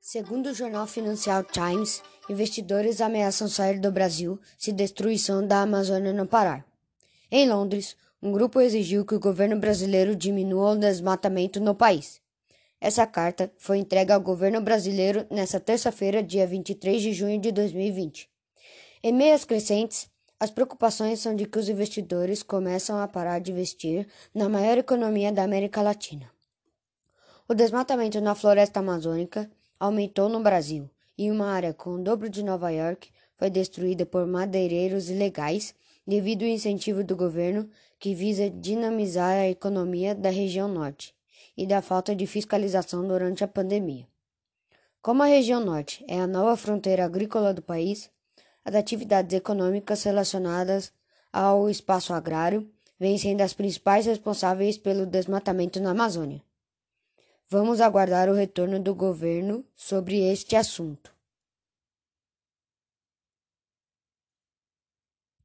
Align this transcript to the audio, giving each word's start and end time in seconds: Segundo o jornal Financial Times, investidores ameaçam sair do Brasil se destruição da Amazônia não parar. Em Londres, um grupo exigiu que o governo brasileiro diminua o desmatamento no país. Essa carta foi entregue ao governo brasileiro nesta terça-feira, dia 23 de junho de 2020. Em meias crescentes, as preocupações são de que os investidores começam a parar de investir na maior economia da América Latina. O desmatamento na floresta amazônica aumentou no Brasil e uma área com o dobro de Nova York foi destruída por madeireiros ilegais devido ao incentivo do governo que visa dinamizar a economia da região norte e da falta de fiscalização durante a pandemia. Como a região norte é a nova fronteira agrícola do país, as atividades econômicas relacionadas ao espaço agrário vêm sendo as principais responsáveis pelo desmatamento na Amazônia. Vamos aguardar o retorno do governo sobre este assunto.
Segundo 0.00 0.46
o 0.46 0.54
jornal 0.54 0.86
Financial 0.86 1.44
Times, 1.44 2.02
investidores 2.30 3.00
ameaçam 3.00 3.48
sair 3.48 3.78
do 3.78 3.92
Brasil 3.92 4.40
se 4.56 4.72
destruição 4.72 5.46
da 5.46 5.62
Amazônia 5.62 6.12
não 6.12 6.26
parar. 6.26 6.64
Em 7.30 7.48
Londres, 7.48 7.96
um 8.22 8.32
grupo 8.32 8.60
exigiu 8.60 9.04
que 9.04 9.14
o 9.14 9.20
governo 9.20 9.58
brasileiro 9.58 10.16
diminua 10.16 10.70
o 10.70 10.76
desmatamento 10.76 11.60
no 11.60 11.74
país. 11.74 12.20
Essa 12.80 13.06
carta 13.06 13.52
foi 13.58 13.78
entregue 13.78 14.12
ao 14.12 14.20
governo 14.20 14.60
brasileiro 14.60 15.26
nesta 15.30 15.58
terça-feira, 15.58 16.22
dia 16.22 16.46
23 16.46 17.02
de 17.02 17.12
junho 17.12 17.40
de 17.40 17.50
2020. 17.52 18.30
Em 19.02 19.12
meias 19.12 19.44
crescentes, 19.44 20.08
as 20.40 20.50
preocupações 20.50 21.18
são 21.20 21.34
de 21.34 21.44
que 21.44 21.58
os 21.58 21.68
investidores 21.68 22.42
começam 22.42 22.98
a 23.00 23.08
parar 23.08 23.40
de 23.40 23.50
investir 23.50 24.06
na 24.32 24.48
maior 24.48 24.78
economia 24.78 25.32
da 25.32 25.42
América 25.42 25.82
Latina. 25.82 26.30
O 27.48 27.54
desmatamento 27.54 28.20
na 28.20 28.34
floresta 28.34 28.78
amazônica 28.78 29.50
aumentou 29.78 30.28
no 30.28 30.40
Brasil 30.40 30.90
e 31.16 31.30
uma 31.30 31.46
área 31.46 31.72
com 31.72 31.94
o 31.94 32.02
dobro 32.02 32.28
de 32.28 32.42
Nova 32.42 32.70
York 32.70 33.10
foi 33.36 33.50
destruída 33.50 34.04
por 34.04 34.26
madeireiros 34.26 35.10
ilegais 35.10 35.74
devido 36.06 36.42
ao 36.42 36.48
incentivo 36.48 37.04
do 37.04 37.14
governo 37.14 37.68
que 37.98 38.14
visa 38.14 38.48
dinamizar 38.48 39.36
a 39.36 39.48
economia 39.48 40.14
da 40.14 40.30
região 40.30 40.68
norte 40.68 41.14
e 41.56 41.66
da 41.66 41.82
falta 41.82 42.14
de 42.14 42.26
fiscalização 42.26 43.06
durante 43.06 43.42
a 43.42 43.48
pandemia. 43.48 44.06
Como 45.02 45.22
a 45.22 45.26
região 45.26 45.60
norte 45.64 46.04
é 46.08 46.20
a 46.20 46.26
nova 46.26 46.56
fronteira 46.56 47.04
agrícola 47.04 47.52
do 47.52 47.62
país, 47.62 48.10
as 48.64 48.74
atividades 48.74 49.36
econômicas 49.36 50.02
relacionadas 50.02 50.92
ao 51.32 51.68
espaço 51.68 52.12
agrário 52.12 52.68
vêm 52.98 53.16
sendo 53.16 53.40
as 53.42 53.52
principais 53.52 54.06
responsáveis 54.06 54.76
pelo 54.76 55.06
desmatamento 55.06 55.80
na 55.80 55.90
Amazônia. 55.90 56.42
Vamos 57.50 57.80
aguardar 57.80 58.28
o 58.28 58.34
retorno 58.34 58.78
do 58.78 58.94
governo 58.94 59.64
sobre 59.74 60.30
este 60.30 60.54
assunto. 60.54 61.17